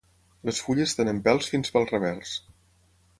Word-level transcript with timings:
Les 0.47 0.61
fulles 0.67 0.95
tenen 0.99 1.19
pèls 1.29 1.51
fins 1.53 1.75
pel 1.77 1.87
revers. 1.95 2.33